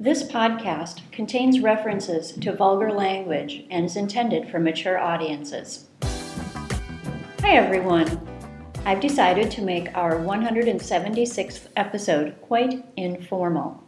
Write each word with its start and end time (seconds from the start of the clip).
This 0.00 0.24
podcast 0.24 1.08
contains 1.12 1.60
references 1.60 2.32
to 2.32 2.52
vulgar 2.52 2.90
language 2.90 3.64
and 3.70 3.86
is 3.86 3.94
intended 3.94 4.48
for 4.48 4.58
mature 4.58 4.98
audiences. 4.98 5.86
Hi, 6.02 7.54
everyone. 7.54 8.20
I've 8.84 8.98
decided 8.98 9.52
to 9.52 9.62
make 9.62 9.96
our 9.96 10.16
176th 10.16 11.68
episode 11.76 12.34
quite 12.42 12.84
informal. 12.96 13.84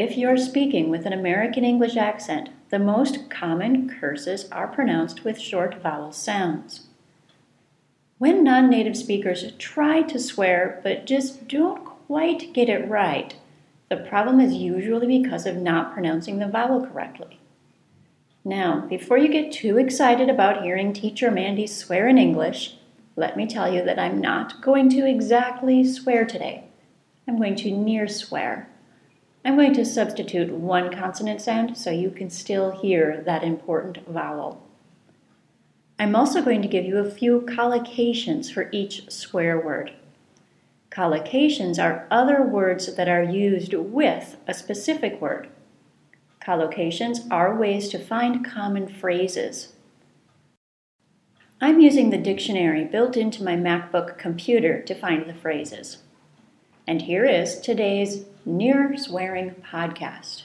If 0.00 0.16
you're 0.16 0.36
speaking 0.36 0.90
with 0.90 1.06
an 1.06 1.12
American 1.12 1.64
English 1.64 1.96
accent, 1.96 2.50
the 2.70 2.78
most 2.78 3.28
common 3.28 3.88
curses 3.88 4.48
are 4.52 4.68
pronounced 4.68 5.24
with 5.24 5.40
short 5.40 5.82
vowel 5.82 6.12
sounds. 6.12 6.86
When 8.18 8.44
non 8.44 8.70
native 8.70 8.96
speakers 8.96 9.44
try 9.58 10.02
to 10.02 10.20
swear 10.20 10.80
but 10.84 11.04
just 11.04 11.48
don't 11.48 11.84
quite 11.84 12.52
get 12.52 12.68
it 12.68 12.88
right, 12.88 13.34
the 13.88 13.96
problem 13.96 14.38
is 14.38 14.52
usually 14.52 15.18
because 15.18 15.46
of 15.46 15.56
not 15.56 15.92
pronouncing 15.94 16.38
the 16.38 16.46
vowel 16.46 16.86
correctly. 16.86 17.40
Now, 18.44 18.86
before 18.88 19.18
you 19.18 19.26
get 19.26 19.50
too 19.50 19.78
excited 19.78 20.30
about 20.30 20.62
hearing 20.62 20.92
Teacher 20.92 21.32
Mandy 21.32 21.66
swear 21.66 22.06
in 22.06 22.18
English, 22.18 22.76
let 23.16 23.36
me 23.36 23.48
tell 23.48 23.74
you 23.74 23.82
that 23.82 23.98
I'm 23.98 24.20
not 24.20 24.62
going 24.62 24.90
to 24.90 25.10
exactly 25.10 25.84
swear 25.84 26.24
today. 26.24 26.68
I'm 27.26 27.36
going 27.36 27.56
to 27.56 27.72
near 27.72 28.06
swear. 28.06 28.68
I'm 29.44 29.56
going 29.56 29.74
to 29.74 29.84
substitute 29.84 30.50
one 30.50 30.92
consonant 30.92 31.40
sound 31.40 31.76
so 31.76 31.90
you 31.90 32.10
can 32.10 32.28
still 32.30 32.70
hear 32.70 33.22
that 33.24 33.44
important 33.44 34.06
vowel. 34.06 34.62
I'm 35.98 36.14
also 36.14 36.42
going 36.42 36.62
to 36.62 36.68
give 36.68 36.84
you 36.84 36.98
a 36.98 37.10
few 37.10 37.40
collocations 37.42 38.52
for 38.52 38.68
each 38.72 39.10
swear 39.10 39.58
word. 39.58 39.92
Collocations 40.90 41.82
are 41.82 42.06
other 42.10 42.42
words 42.42 42.94
that 42.94 43.08
are 43.08 43.22
used 43.22 43.74
with 43.74 44.36
a 44.46 44.54
specific 44.54 45.20
word. 45.20 45.48
Collocations 46.40 47.30
are 47.30 47.54
ways 47.54 47.88
to 47.90 47.98
find 47.98 48.44
common 48.44 48.88
phrases. 48.88 49.74
I'm 51.60 51.80
using 51.80 52.10
the 52.10 52.18
dictionary 52.18 52.84
built 52.84 53.16
into 53.16 53.42
my 53.42 53.56
MacBook 53.56 54.16
computer 54.16 54.80
to 54.82 54.94
find 54.94 55.28
the 55.28 55.34
phrases. 55.34 55.98
And 56.88 57.02
here 57.02 57.26
is 57.26 57.60
today's 57.60 58.24
Near 58.46 58.96
Swearing 58.96 59.56
podcast. 59.56 60.44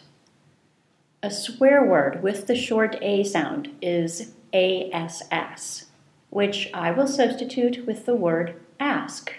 A 1.23 1.31
swear 1.31 1.81
word 1.85 2.22
with 2.22 2.47
the 2.47 2.55
short 2.55 2.97
A 3.02 3.23
sound 3.23 3.69
is 3.81 4.33
ASS, 4.52 5.85
which 6.31 6.69
I 6.73 6.91
will 6.91 7.08
substitute 7.08 7.88
with 7.88 8.05
the 8.05 8.13
word 8.13 8.55
ask. 8.77 9.31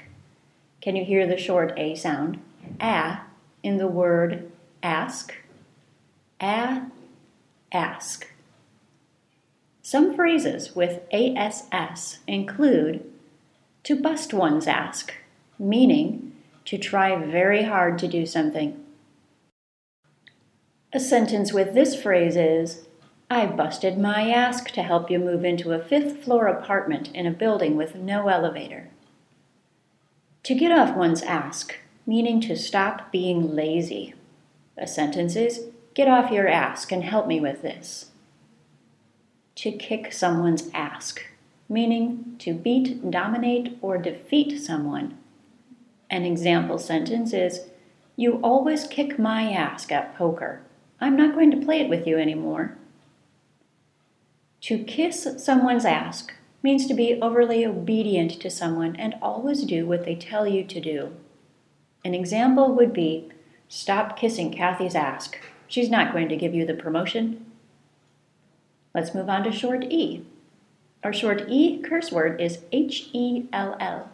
Can 0.80 0.96
you 0.96 1.04
hear 1.04 1.26
the 1.26 1.36
short 1.36 1.74
A 1.76 1.94
sound? 1.94 2.40
A 2.80 3.18
in 3.62 3.76
the 3.76 3.86
word 3.86 4.50
ask. 4.82 5.34
A, 6.40 6.86
ask. 7.70 8.28
Some 9.82 10.16
phrases 10.16 10.74
with 10.74 11.02
ASS 11.12 12.20
include 12.26 13.04
to 13.82 14.00
bust 14.00 14.32
one's 14.32 14.66
ask, 14.66 15.12
meaning 15.58 16.30
to 16.66 16.78
try 16.78 17.16
very 17.16 17.64
hard 17.64 17.98
to 17.98 18.08
do 18.08 18.26
something. 18.26 18.82
A 20.92 21.00
sentence 21.00 21.52
with 21.52 21.74
this 21.74 22.00
phrase 22.00 22.36
is 22.36 22.86
I 23.30 23.46
busted 23.46 23.98
my 23.98 24.30
ass 24.30 24.62
to 24.62 24.82
help 24.82 25.10
you 25.10 25.18
move 25.18 25.44
into 25.44 25.72
a 25.72 25.82
fifth 25.82 26.24
floor 26.24 26.46
apartment 26.46 27.10
in 27.14 27.26
a 27.26 27.30
building 27.30 27.76
with 27.76 27.94
no 27.94 28.28
elevator. 28.28 28.90
To 30.44 30.54
get 30.54 30.72
off 30.72 30.96
one's 30.96 31.22
ass, 31.22 31.66
meaning 32.06 32.40
to 32.42 32.56
stop 32.56 33.10
being 33.10 33.54
lazy. 33.54 34.14
A 34.76 34.86
sentence 34.86 35.36
is 35.36 35.68
Get 35.94 36.08
off 36.08 36.32
your 36.32 36.48
ass 36.48 36.90
and 36.90 37.04
help 37.04 37.28
me 37.28 37.38
with 37.38 37.62
this. 37.62 38.06
To 39.56 39.70
kick 39.70 40.12
someone's 40.12 40.68
ass, 40.74 41.14
meaning 41.68 42.34
to 42.40 42.52
beat, 42.52 43.08
dominate, 43.08 43.78
or 43.80 43.96
defeat 43.96 44.60
someone. 44.60 45.16
An 46.10 46.24
example 46.24 46.78
sentence 46.78 47.32
is 47.32 47.62
You 48.16 48.40
always 48.42 48.86
kick 48.86 49.18
my 49.18 49.50
ass 49.50 49.90
at 49.90 50.16
poker. 50.16 50.60
I'm 51.00 51.16
not 51.16 51.34
going 51.34 51.50
to 51.50 51.64
play 51.64 51.80
it 51.80 51.88
with 51.88 52.06
you 52.06 52.18
anymore. 52.18 52.76
To 54.62 54.82
kiss 54.82 55.28
someone's 55.38 55.84
ass 55.84 56.26
means 56.62 56.86
to 56.86 56.94
be 56.94 57.20
overly 57.20 57.66
obedient 57.66 58.40
to 58.40 58.48
someone 58.48 58.96
and 58.96 59.14
always 59.20 59.64
do 59.64 59.86
what 59.86 60.04
they 60.04 60.14
tell 60.14 60.46
you 60.46 60.64
to 60.64 60.80
do. 60.80 61.12
An 62.04 62.14
example 62.14 62.74
would 62.74 62.92
be 62.92 63.30
Stop 63.68 64.16
kissing 64.16 64.52
Kathy's 64.52 64.94
ass. 64.94 65.30
She's 65.66 65.90
not 65.90 66.12
going 66.12 66.28
to 66.28 66.36
give 66.36 66.54
you 66.54 66.64
the 66.64 66.74
promotion. 66.74 67.44
Let's 68.94 69.14
move 69.14 69.28
on 69.28 69.42
to 69.44 69.52
short 69.52 69.84
E. 69.90 70.24
Our 71.02 71.12
short 71.12 71.44
E 71.48 71.82
curse 71.82 72.12
word 72.12 72.40
is 72.40 72.60
H 72.72 73.08
E 73.12 73.46
L 73.52 73.76
L. 73.80 74.10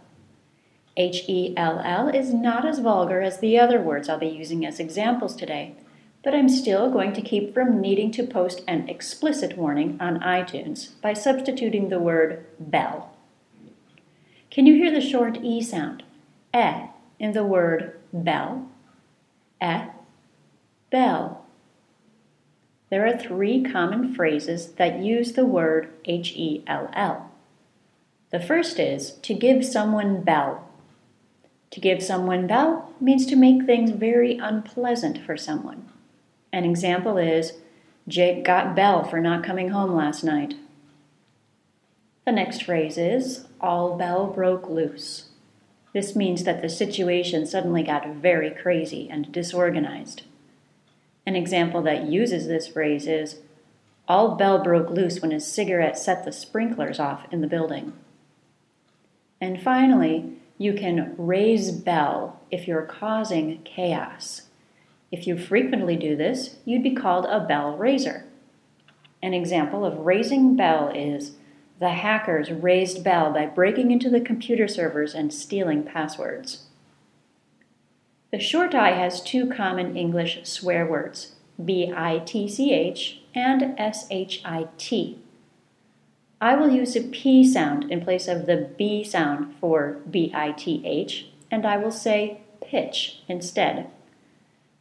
H 0.97 1.25
E 1.29 1.55
L 1.57 1.81
L 1.85 2.09
is 2.09 2.35
not 2.35 2.67
as 2.67 2.79
vulgar 2.79 3.21
as 3.23 3.39
the 3.39 3.59
other 3.59 3.81
words 3.81 4.09
I'll 4.09 4.19
be 4.19 4.29
using 4.29 4.67
as 4.67 4.81
examples 4.81 5.37
today, 5.37 5.75
but 6.23 6.35
I'm 6.35 6.49
still 6.49 6.91
going 6.91 7.13
to 7.15 7.23
keep 7.23 7.55
from 7.55 7.81
needing 7.81 8.11
to 8.13 8.27
post 8.27 8.63
an 8.67 8.89
explicit 8.89 9.57
warning 9.57 9.97
on 10.01 10.21
iTunes 10.21 11.01
by 11.01 11.13
substituting 11.13 11.89
the 11.89 12.01
word 12.01 12.45
bell. 12.59 13.17
Can 14.51 14.67
you 14.67 14.75
hear 14.75 14.91
the 14.91 15.01
short 15.01 15.39
E 15.43 15.63
sound? 15.63 16.03
Eh 16.53 16.89
in 17.21 17.33
the 17.33 17.45
word 17.45 18.01
bell? 18.13 18.67
Eh, 19.61 19.91
bell. 20.91 21.45
There 22.89 23.07
are 23.07 23.17
three 23.17 23.63
common 23.63 24.13
phrases 24.15 24.73
that 24.73 25.01
use 25.01 25.35
the 25.35 25.45
word 25.45 25.93
H 26.07 26.33
E 26.35 26.65
L 26.67 26.91
L. 26.95 27.31
The 28.31 28.41
first 28.41 28.81
is 28.81 29.13
to 29.23 29.35
give 29.35 29.65
someone 29.65 30.23
bell. 30.23 30.67
To 31.71 31.81
give 31.81 32.03
someone 32.03 32.47
bell 32.47 32.93
means 33.01 33.27
to 33.27 33.37
make 33.37 33.65
things 33.65 33.93
very 33.93 34.37
unpleasant 34.39 35.25
for 35.25 35.37
someone. 35.37 35.89
An 36.53 36.65
example 36.65 37.17
is 37.17 37.53
Jake 38.09 38.45
got 38.45 38.75
Bell 38.75 39.05
for 39.05 39.21
not 39.21 39.45
coming 39.45 39.69
home 39.69 39.95
last 39.95 40.25
night. 40.25 40.55
The 42.25 42.33
next 42.33 42.65
phrase 42.65 42.99
is 42.99 43.47
all 43.61 43.97
Bell 43.97 44.27
broke 44.27 44.69
loose. 44.69 45.29
This 45.93 46.17
means 46.17 46.45
that 46.45 46.61
the 46.61 46.69
situation 46.69 47.47
suddenly 47.47 47.83
got 47.83 48.15
very 48.15 48.51
crazy 48.51 49.09
and 49.09 49.31
disorganized. 49.31 50.23
An 51.27 51.37
example 51.37 51.83
that 51.83 52.07
uses 52.07 52.47
this 52.47 52.67
phrase 52.67 53.07
is 53.07 53.37
all 54.09 54.35
Bell 54.35 54.63
broke 54.63 54.91
loose 54.91 55.21
when 55.21 55.31
his 55.31 55.47
cigarette 55.47 55.99
set 55.99 56.25
the 56.25 56.33
sprinklers 56.33 56.99
off 56.99 57.27
in 57.31 57.41
the 57.43 57.47
building. 57.47 57.93
And 59.41 59.63
finally, 59.63 60.33
you 60.61 60.75
can 60.75 61.15
raise 61.17 61.71
Bell 61.71 62.39
if 62.51 62.69
you're 62.69 62.83
causing 62.83 63.63
chaos. 63.63 64.43
If 65.11 65.27
you 65.27 65.39
frequently 65.39 65.97
do 65.97 66.15
this, 66.15 66.57
you'd 66.67 66.83
be 66.83 66.95
called 66.95 67.25
a 67.25 67.41
bell 67.41 67.79
raiser. 67.79 68.27
An 69.23 69.33
example 69.33 69.87
of 69.87 70.01
raising 70.01 70.57
bell 70.57 70.93
is 70.95 71.33
the 71.79 71.89
hackers 71.89 72.51
raised 72.51 73.03
bell 73.03 73.33
by 73.33 73.47
breaking 73.47 73.91
into 73.91 74.11
the 74.11 74.21
computer 74.21 74.69
servers 74.69 75.15
and 75.15 75.33
stealing 75.33 75.83
passwords. 75.83 76.67
The 78.31 78.39
short 78.39 78.75
I 78.75 78.91
has 78.91 79.23
two 79.23 79.49
common 79.49 79.97
English 79.97 80.41
swear 80.45 80.85
words, 80.87 81.37
B 81.65 81.91
I 81.97 82.19
T 82.19 82.47
C 82.47 82.75
H 82.75 83.23
and 83.35 83.75
S 83.79 84.07
H 84.11 84.43
I 84.45 84.69
T. 84.77 85.21
I 86.41 86.55
will 86.55 86.71
use 86.71 86.97
a 86.97 87.03
P 87.03 87.45
sound 87.45 87.91
in 87.91 88.01
place 88.01 88.27
of 88.27 88.47
the 88.47 88.71
B 88.79 89.05
sound 89.05 89.55
for 89.61 89.99
B 90.11 90.33
I 90.35 90.53
T 90.53 90.83
H, 90.87 91.27
and 91.51 91.67
I 91.67 91.77
will 91.77 91.91
say 91.91 92.41
pitch 92.63 93.21
instead. 93.29 93.91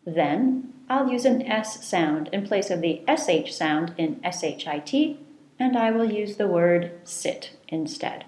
Then 0.06 0.74
I'll 0.90 1.12
use 1.12 1.26
an 1.26 1.42
S 1.42 1.86
sound 1.86 2.30
in 2.32 2.48
place 2.48 2.70
of 2.70 2.82
the 2.82 3.02
SH 3.08 3.54
sound 3.54 3.94
in 3.98 4.22
SHIT, 4.24 5.18
and 5.60 5.78
I 5.78 5.92
will 5.92 6.12
use 6.12 6.38
the 6.38 6.48
word 6.48 6.92
sit 7.04 7.52
instead. 7.68 8.26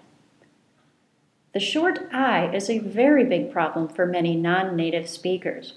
The 1.54 1.60
short 1.60 2.00
I 2.14 2.54
is 2.54 2.70
a 2.70 2.80
very 2.80 3.24
big 3.24 3.52
problem 3.52 3.88
for 3.88 4.06
many 4.06 4.36
non 4.36 4.76
native 4.76 5.08
speakers. 5.08 5.74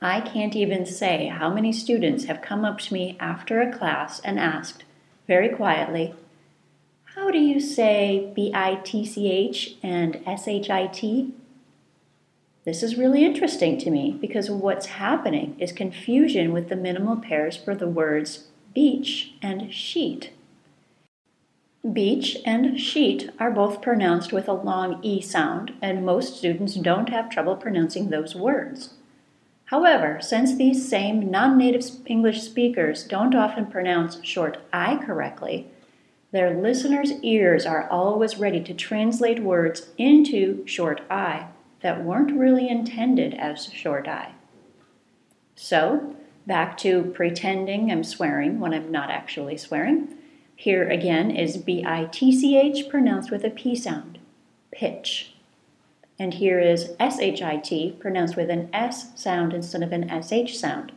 I 0.00 0.20
can't 0.20 0.56
even 0.56 0.84
say 0.84 1.28
how 1.28 1.50
many 1.50 1.72
students 1.72 2.24
have 2.24 2.42
come 2.42 2.64
up 2.64 2.78
to 2.80 2.94
me 2.94 3.16
after 3.20 3.60
a 3.60 3.72
class 3.72 4.20
and 4.20 4.38
asked, 4.38 4.84
very 5.26 5.48
quietly, 5.48 6.14
How 7.14 7.30
do 7.30 7.38
you 7.38 7.60
say 7.60 8.32
B 8.34 8.50
I 8.52 8.80
T 8.82 9.06
C 9.06 9.30
H 9.30 9.76
and 9.84 10.20
S 10.26 10.48
H 10.48 10.68
I 10.68 10.88
T? 10.88 11.32
This 12.64 12.82
is 12.82 12.96
really 12.96 13.24
interesting 13.24 13.78
to 13.78 13.90
me 13.90 14.18
because 14.20 14.50
what's 14.50 14.86
happening 14.86 15.54
is 15.60 15.70
confusion 15.70 16.52
with 16.52 16.68
the 16.68 16.76
minimal 16.76 17.16
pairs 17.16 17.56
for 17.56 17.76
the 17.76 17.86
words 17.86 18.48
beach 18.74 19.34
and 19.40 19.72
sheet. 19.72 20.32
Beach 21.92 22.38
and 22.44 22.80
sheet 22.80 23.30
are 23.38 23.52
both 23.52 23.80
pronounced 23.80 24.32
with 24.32 24.48
a 24.48 24.52
long 24.52 24.98
E 25.04 25.20
sound, 25.20 25.72
and 25.80 26.04
most 26.04 26.36
students 26.38 26.74
don't 26.74 27.10
have 27.10 27.30
trouble 27.30 27.54
pronouncing 27.54 28.10
those 28.10 28.34
words. 28.34 28.94
However, 29.66 30.18
since 30.20 30.56
these 30.56 30.88
same 30.88 31.30
non 31.30 31.56
native 31.56 31.84
English 32.06 32.42
speakers 32.42 33.04
don't 33.04 33.36
often 33.36 33.66
pronounce 33.66 34.18
short 34.24 34.58
I 34.72 34.96
correctly, 34.96 35.68
their 36.34 36.52
listeners' 36.52 37.12
ears 37.22 37.64
are 37.64 37.88
always 37.90 38.38
ready 38.38 38.60
to 38.60 38.74
translate 38.74 39.38
words 39.38 39.90
into 39.96 40.66
short 40.66 41.00
I 41.08 41.46
that 41.80 42.02
weren't 42.02 42.36
really 42.36 42.68
intended 42.68 43.34
as 43.34 43.72
short 43.72 44.08
I. 44.08 44.32
So, 45.54 46.16
back 46.44 46.76
to 46.78 47.04
pretending 47.14 47.92
I'm 47.92 48.02
swearing 48.02 48.58
when 48.58 48.74
I'm 48.74 48.90
not 48.90 49.10
actually 49.10 49.56
swearing. 49.56 50.12
Here 50.56 50.88
again 50.88 51.30
is 51.30 51.56
B 51.56 51.84
I 51.86 52.06
T 52.06 52.32
C 52.36 52.58
H 52.58 52.88
pronounced 52.88 53.30
with 53.30 53.44
a 53.44 53.50
P 53.50 53.76
sound, 53.76 54.18
pitch. 54.72 55.36
And 56.18 56.34
here 56.34 56.58
is 56.58 56.96
S 56.98 57.20
H 57.20 57.42
I 57.42 57.58
T 57.58 57.96
pronounced 58.00 58.34
with 58.34 58.50
an 58.50 58.70
S 58.72 59.12
sound 59.14 59.52
instead 59.52 59.84
of 59.84 59.92
an 59.92 60.10
SH 60.20 60.56
sound, 60.56 60.90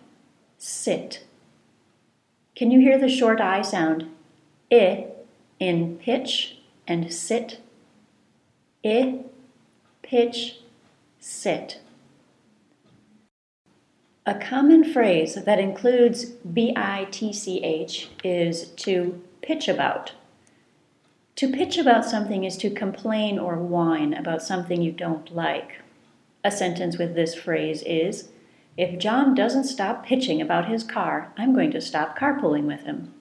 sit. 0.57 1.24
Can 2.56 2.72
you 2.72 2.80
hear 2.80 2.98
the 2.98 3.07
short 3.07 3.39
I 3.39 3.62
sound, 3.62 4.10
I, 4.72 5.12
in 5.59 5.98
pitch 5.98 6.57
and 6.88 7.13
sit? 7.13 7.62
I, 8.83 9.25
pitch, 10.01 10.59
sit. 11.19 11.80
A 14.25 14.36
common 14.36 14.83
phrase 14.83 15.36
that 15.36 15.59
includes 15.59 16.25
BITCH 16.25 18.09
is 18.24 18.69
to 18.71 19.21
pitch 19.42 19.68
about. 19.68 20.12
To 21.38 21.51
pitch 21.51 21.77
about 21.77 22.03
something 22.03 22.44
is 22.44 22.57
to 22.57 22.69
complain 22.69 23.39
or 23.39 23.56
whine 23.57 24.13
about 24.13 24.42
something 24.42 24.81
you 24.81 24.92
don't 24.92 25.33
like. 25.33 25.81
A 26.44 26.51
sentence 26.51 26.98
with 26.98 27.15
this 27.15 27.36
phrase 27.36 27.83
is 27.86 28.30
If 28.75 29.00
John 29.00 29.33
doesn't 29.33 29.63
stop 29.63 30.06
pitching 30.06 30.42
about 30.42 30.68
his 30.68 30.83
car, 30.83 31.31
I'm 31.38 31.53
going 31.53 31.71
to 31.71 31.80
stop 31.80 32.18
carpooling 32.18 32.63
with 32.63 32.81
him. 32.81 33.13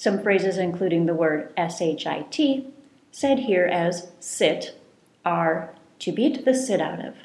Some 0.00 0.22
phrases, 0.22 0.56
including 0.56 1.04
the 1.04 1.14
word 1.14 1.52
SHIT, 1.58 2.72
said 3.12 3.38
here 3.40 3.66
as 3.66 4.10
sit, 4.18 4.74
are 5.26 5.74
to 5.98 6.10
beat 6.10 6.46
the 6.46 6.54
sit 6.54 6.80
out 6.80 7.04
of, 7.04 7.16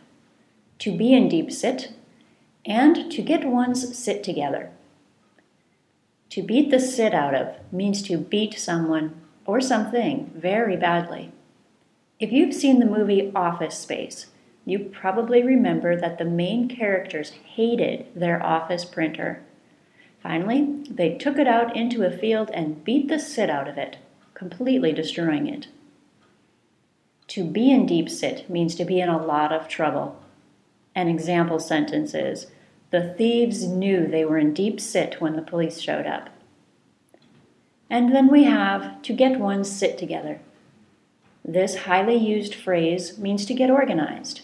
to 0.79 0.97
be 0.97 1.13
in 1.13 1.29
deep 1.29 1.53
sit, 1.53 1.93
and 2.65 3.09
to 3.09 3.21
get 3.21 3.45
one's 3.45 3.97
sit 3.97 4.25
together. 4.25 4.71
To 6.31 6.43
beat 6.43 6.69
the 6.69 6.81
sit 6.81 7.13
out 7.13 7.33
of 7.33 7.55
means 7.71 8.01
to 8.03 8.17
beat 8.17 8.59
someone 8.59 9.21
or 9.45 9.61
something 9.61 10.33
very 10.35 10.75
badly. 10.75 11.31
If 12.19 12.33
you've 12.33 12.53
seen 12.53 12.81
the 12.81 12.85
movie 12.85 13.31
Office 13.33 13.77
Space, 13.77 14.25
you 14.65 14.79
probably 14.79 15.41
remember 15.41 15.95
that 15.95 16.17
the 16.17 16.25
main 16.25 16.67
characters 16.67 17.29
hated 17.29 18.07
their 18.13 18.45
office 18.45 18.83
printer. 18.83 19.45
Finally, 20.25 20.67
they 20.89 21.15
took 21.15 21.37
it 21.37 21.47
out 21.47 21.75
into 21.75 22.03
a 22.03 22.09
field 22.09 22.49
and 22.51 22.83
beat 22.83 23.09
the 23.09 23.19
sit 23.19 23.47
out 23.47 23.67
of 23.67 23.77
it, 23.77 23.97
completely 24.33 24.91
destroying 24.91 25.45
it. 25.45 25.67
To 27.27 27.43
be 27.43 27.69
in 27.69 27.85
deep 27.85 28.09
sit 28.09 28.49
means 28.49 28.73
to 28.73 28.85
be 28.85 28.99
in 28.99 29.07
a 29.07 29.23
lot 29.23 29.51
of 29.51 29.67
trouble. 29.67 30.19
An 30.95 31.07
example 31.07 31.59
sentence 31.59 32.15
is 32.15 32.47
The 32.89 33.13
thieves 33.13 33.67
knew 33.67 34.07
they 34.07 34.25
were 34.25 34.39
in 34.39 34.51
deep 34.51 34.81
sit 34.81 35.21
when 35.21 35.35
the 35.35 35.43
police 35.43 35.79
showed 35.79 36.07
up. 36.07 36.31
And 37.87 38.15
then 38.15 38.27
we 38.27 38.45
have 38.45 39.03
to 39.03 39.13
get 39.13 39.39
one's 39.39 39.71
sit 39.71 39.95
together. 39.95 40.39
This 41.43 41.83
highly 41.83 42.17
used 42.17 42.55
phrase 42.55 43.19
means 43.19 43.45
to 43.45 43.53
get 43.53 43.69
organized. 43.69 44.41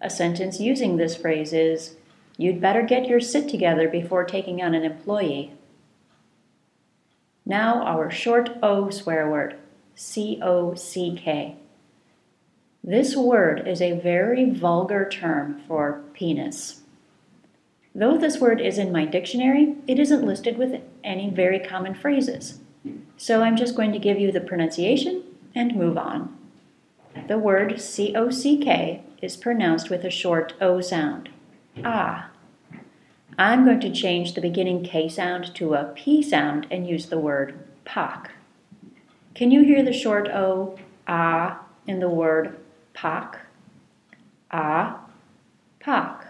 A 0.00 0.08
sentence 0.08 0.58
using 0.58 0.96
this 0.96 1.16
phrase 1.16 1.52
is 1.52 1.96
You'd 2.36 2.60
better 2.60 2.82
get 2.82 3.06
your 3.06 3.20
sit 3.20 3.48
together 3.48 3.88
before 3.88 4.24
taking 4.24 4.62
on 4.62 4.74
an 4.74 4.84
employee. 4.84 5.52
Now, 7.44 7.82
our 7.82 8.10
short 8.10 8.50
O 8.62 8.90
swear 8.90 9.30
word 9.30 9.58
C 9.94 10.38
O 10.42 10.74
C 10.74 11.18
K. 11.22 11.56
This 12.84 13.14
word 13.14 13.66
is 13.68 13.80
a 13.80 14.00
very 14.00 14.50
vulgar 14.50 15.08
term 15.08 15.60
for 15.68 16.02
penis. 16.14 16.80
Though 17.94 18.16
this 18.16 18.38
word 18.38 18.60
is 18.60 18.78
in 18.78 18.90
my 18.90 19.04
dictionary, 19.04 19.76
it 19.86 19.98
isn't 19.98 20.24
listed 20.24 20.56
with 20.56 20.80
any 21.04 21.28
very 21.30 21.60
common 21.60 21.94
phrases. 21.94 22.58
So 23.16 23.42
I'm 23.42 23.56
just 23.56 23.76
going 23.76 23.92
to 23.92 23.98
give 23.98 24.18
you 24.18 24.32
the 24.32 24.40
pronunciation 24.40 25.22
and 25.54 25.76
move 25.76 25.98
on. 25.98 26.36
The 27.28 27.38
word 27.38 27.80
C 27.80 28.16
O 28.16 28.30
C 28.30 28.56
K 28.56 29.04
is 29.20 29.36
pronounced 29.36 29.90
with 29.90 30.04
a 30.04 30.10
short 30.10 30.54
O 30.60 30.80
sound. 30.80 31.28
Ah. 31.84 32.30
I'm 33.38 33.64
going 33.64 33.80
to 33.80 33.92
change 33.92 34.34
the 34.34 34.40
beginning 34.40 34.84
K 34.84 35.08
sound 35.08 35.54
to 35.54 35.74
a 35.74 35.84
P 35.84 36.22
sound 36.22 36.66
and 36.70 36.86
use 36.86 37.06
the 37.06 37.18
word 37.18 37.58
pock. 37.84 38.30
Can 39.34 39.50
you 39.50 39.64
hear 39.64 39.82
the 39.82 39.92
short 39.92 40.28
O, 40.28 40.78
ah, 41.08 41.64
in 41.86 42.00
the 42.00 42.08
word 42.08 42.58
Pock. 42.94 43.40
A. 44.50 44.94
Pock. 45.80 46.26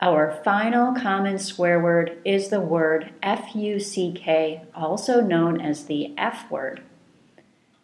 Our 0.00 0.40
final 0.44 0.94
common 0.94 1.38
swear 1.38 1.80
word 1.80 2.18
is 2.24 2.48
the 2.48 2.60
word 2.60 3.12
F-U-C-K, 3.22 4.62
also 4.74 5.20
known 5.20 5.60
as 5.60 5.84
the 5.84 6.14
F 6.18 6.50
word. 6.50 6.82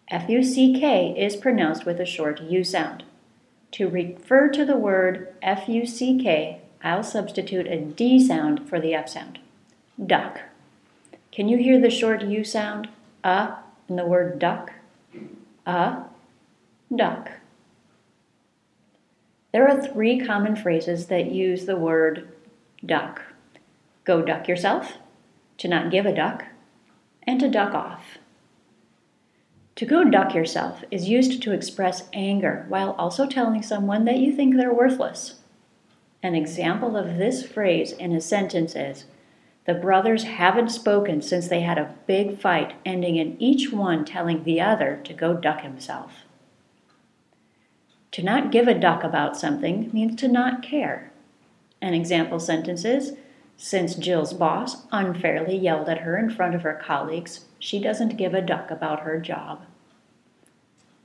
F-U-C-K 0.09 1.15
is 1.17 1.37
pronounced 1.37 1.87
with 1.87 2.01
a 2.01 2.07
short 2.07 2.41
U 2.43 2.65
sound. 2.65 3.05
To 3.73 3.89
refer 3.89 4.49
to 4.49 4.65
the 4.65 4.77
word 4.77 5.35
F-U-C-K, 5.43 6.61
I'll 6.83 7.03
substitute 7.03 7.67
a 7.67 7.81
D 7.81 8.25
sound 8.25 8.69
for 8.69 8.81
the 8.81 8.95
F 8.95 9.09
sound. 9.09 9.39
Duck. 10.05 10.41
Can 11.31 11.49
you 11.49 11.57
hear 11.57 11.81
the 11.81 11.91
short 11.91 12.23
U 12.23 12.45
sound, 12.45 12.89
uh, 13.25 13.57
in 13.89 13.97
the 13.97 14.05
word 14.05 14.39
duck? 14.39 14.73
Uh, 15.67 16.05
duck. 16.95 17.31
There 19.53 19.69
are 19.69 19.81
three 19.81 20.19
common 20.19 20.57
phrases 20.57 21.07
that 21.07 21.31
use 21.31 21.67
the 21.67 21.77
word 21.77 22.29
duck 22.85 23.23
go 24.05 24.23
duck 24.23 24.49
yourself, 24.49 24.99
to 25.59 25.69
not 25.69 25.91
give 25.91 26.07
a 26.07 26.15
duck, 26.15 26.45
and 27.25 27.39
to 27.41 27.49
duck 27.49 27.75
off. 27.75 28.19
To 29.83 29.89
go 29.89 30.05
duck 30.05 30.33
yourself 30.33 30.85
is 30.93 31.09
used 31.09 31.43
to 31.43 31.53
express 31.53 32.09
anger 32.13 32.67
while 32.69 32.93
also 32.93 33.27
telling 33.27 33.65
someone 33.65 34.05
that 34.05 34.19
you 34.19 34.33
think 34.33 34.55
they're 34.55 34.73
worthless. 34.73 35.41
An 36.23 36.37
example 36.37 36.97
of 36.97 37.17
this 37.17 37.45
phrase 37.45 37.91
in 37.91 38.13
a 38.13 38.21
sentence 38.21 38.77
is 38.77 39.07
The 39.67 39.75
brothers 39.75 40.23
haven't 40.23 40.69
spoken 40.69 41.21
since 41.21 41.49
they 41.49 41.63
had 41.63 41.79
a 41.79 41.97
big 42.07 42.39
fight, 42.39 42.75
ending 42.87 43.17
in 43.17 43.37
each 43.43 43.73
one 43.73 44.05
telling 44.05 44.45
the 44.45 44.61
other 44.61 45.01
to 45.03 45.13
go 45.13 45.35
duck 45.35 45.63
himself. 45.63 46.27
To 48.13 48.23
not 48.23 48.53
give 48.53 48.69
a 48.69 48.79
duck 48.79 49.03
about 49.03 49.37
something 49.37 49.91
means 49.93 50.15
to 50.21 50.29
not 50.29 50.63
care. 50.63 51.11
An 51.81 51.93
example 51.93 52.39
sentence 52.39 52.85
is 52.85 53.17
Since 53.57 53.97
Jill's 53.97 54.33
boss 54.33 54.87
unfairly 54.93 55.57
yelled 55.57 55.89
at 55.89 56.03
her 56.03 56.17
in 56.17 56.31
front 56.31 56.55
of 56.55 56.63
her 56.63 56.81
colleagues, 56.81 57.47
she 57.59 57.81
doesn't 57.81 58.17
give 58.17 58.33
a 58.33 58.41
duck 58.41 58.71
about 58.71 59.01
her 59.01 59.19
job. 59.19 59.65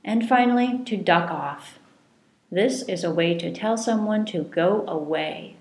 And 0.08 0.26
finally, 0.26 0.78
to 0.86 0.96
duck 0.96 1.30
off. 1.30 1.78
This 2.50 2.80
is 2.84 3.04
a 3.04 3.12
way 3.12 3.34
to 3.34 3.52
tell 3.52 3.76
someone 3.76 4.24
to 4.24 4.42
go 4.42 4.86
away. 4.88 5.56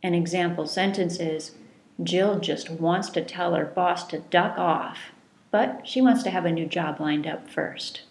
An 0.00 0.14
example 0.14 0.64
sentence 0.64 1.18
is 1.18 1.56
Jill 2.00 2.38
just 2.38 2.70
wants 2.70 3.10
to 3.10 3.24
tell 3.24 3.56
her 3.56 3.64
boss 3.64 4.06
to 4.06 4.20
duck 4.20 4.56
off, 4.56 5.10
but 5.50 5.80
she 5.88 6.00
wants 6.00 6.22
to 6.22 6.30
have 6.30 6.44
a 6.44 6.52
new 6.52 6.66
job 6.66 7.00
lined 7.00 7.26
up 7.26 7.50
first. 7.50 8.02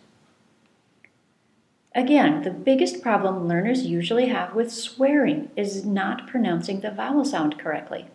Again, 1.96 2.42
the 2.42 2.51
biggest 2.51 3.01
problem 3.01 3.48
learners 3.48 3.86
usually 3.86 4.27
have 4.27 4.54
with 4.54 4.70
swearing 4.70 5.50
is 5.56 5.86
not 5.86 6.27
pronouncing 6.27 6.82
the 6.82 6.92
vowel 6.92 7.24
sound 7.24 7.58
correctly. 7.58 8.08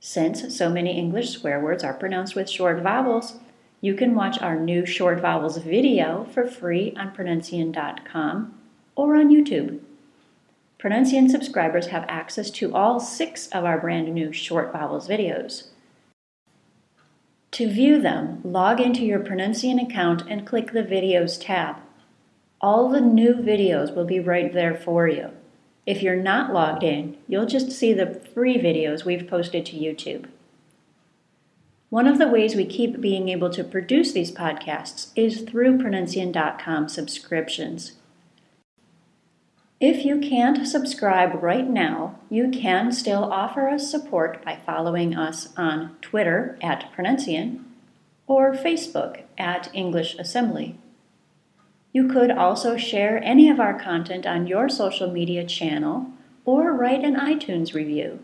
Since 0.00 0.56
so 0.58 0.68
many 0.68 0.98
English 0.98 1.30
swear 1.30 1.60
words 1.60 1.84
are 1.84 1.94
pronounced 1.94 2.34
with 2.34 2.50
short 2.50 2.82
vowels, 2.82 3.38
you 3.82 3.94
can 3.94 4.14
watch 4.14 4.40
our 4.40 4.58
new 4.58 4.86
short 4.86 5.20
vowels 5.20 5.58
video 5.58 6.24
for 6.32 6.46
free 6.46 6.94
on 6.96 7.12
Pronuncian.com 7.14 8.54
or 8.94 9.16
on 9.16 9.28
YouTube. 9.28 9.80
Pronuncian 10.78 11.28
subscribers 11.28 11.88
have 11.88 12.04
access 12.08 12.48
to 12.50 12.74
all 12.74 13.00
six 13.00 13.48
of 13.48 13.64
our 13.64 13.78
brand 13.78 14.14
new 14.14 14.32
short 14.32 14.72
vowels 14.72 15.08
videos. 15.08 15.68
To 17.50 17.68
view 17.68 18.00
them, 18.00 18.40
log 18.44 18.80
into 18.80 19.04
your 19.04 19.20
Pronuncian 19.20 19.82
account 19.82 20.22
and 20.28 20.46
click 20.46 20.72
the 20.72 20.84
Videos 20.84 21.38
tab. 21.38 21.76
All 22.60 22.88
the 22.88 23.00
new 23.00 23.34
videos 23.34 23.94
will 23.94 24.04
be 24.04 24.20
right 24.20 24.52
there 24.52 24.76
for 24.76 25.08
you. 25.08 25.30
If 25.86 26.02
you're 26.02 26.14
not 26.14 26.52
logged 26.52 26.84
in, 26.84 27.16
you'll 27.26 27.46
just 27.46 27.72
see 27.72 27.92
the 27.92 28.14
free 28.32 28.58
videos 28.58 29.04
we've 29.04 29.26
posted 29.26 29.66
to 29.66 29.76
YouTube. 29.76 30.26
One 31.92 32.06
of 32.06 32.18
the 32.18 32.26
ways 32.26 32.54
we 32.54 32.64
keep 32.64 33.02
being 33.02 33.28
able 33.28 33.50
to 33.50 33.62
produce 33.62 34.12
these 34.12 34.32
podcasts 34.32 35.08
is 35.14 35.42
through 35.42 35.76
Pronuncian.com 35.76 36.88
subscriptions. 36.88 37.92
If 39.78 40.02
you 40.02 40.18
can't 40.18 40.66
subscribe 40.66 41.42
right 41.42 41.68
now, 41.68 42.18
you 42.30 42.48
can 42.48 42.92
still 42.92 43.24
offer 43.24 43.68
us 43.68 43.90
support 43.90 44.42
by 44.42 44.58
following 44.64 45.14
us 45.14 45.52
on 45.54 45.94
Twitter 46.00 46.56
at 46.62 46.90
Pronuncian 46.96 47.62
or 48.26 48.54
Facebook 48.54 49.24
at 49.36 49.68
English 49.74 50.14
Assembly. 50.18 50.78
You 51.92 52.08
could 52.08 52.30
also 52.30 52.78
share 52.78 53.22
any 53.22 53.50
of 53.50 53.60
our 53.60 53.78
content 53.78 54.26
on 54.26 54.46
your 54.46 54.70
social 54.70 55.10
media 55.10 55.44
channel 55.44 56.06
or 56.46 56.72
write 56.72 57.04
an 57.04 57.16
iTunes 57.16 57.74
review. 57.74 58.18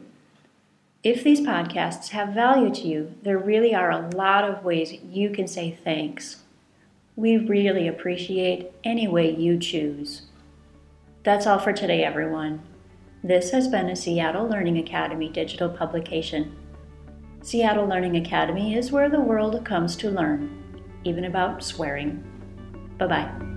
If 1.04 1.22
these 1.22 1.40
podcasts 1.40 2.08
have 2.08 2.30
value 2.30 2.74
to 2.74 2.88
you, 2.88 3.14
there 3.22 3.38
really 3.38 3.72
are 3.72 3.90
a 3.90 4.10
lot 4.16 4.42
of 4.42 4.64
ways 4.64 4.94
you 5.08 5.30
can 5.30 5.46
say 5.46 5.78
thanks. 5.84 6.42
We 7.14 7.36
really 7.36 7.86
appreciate 7.86 8.72
any 8.82 9.06
way 9.06 9.32
you 9.32 9.58
choose. 9.58 10.22
That's 11.22 11.46
all 11.46 11.60
for 11.60 11.72
today, 11.72 12.02
everyone. 12.02 12.62
This 13.22 13.52
has 13.52 13.68
been 13.68 13.88
a 13.90 13.96
Seattle 13.96 14.48
Learning 14.48 14.78
Academy 14.78 15.28
digital 15.28 15.68
publication. 15.68 16.56
Seattle 17.42 17.86
Learning 17.86 18.16
Academy 18.16 18.74
is 18.76 18.90
where 18.90 19.08
the 19.08 19.20
world 19.20 19.64
comes 19.64 19.94
to 19.96 20.10
learn, 20.10 20.82
even 21.04 21.26
about 21.26 21.62
swearing. 21.62 22.24
Bye 22.98 23.06
bye. 23.06 23.47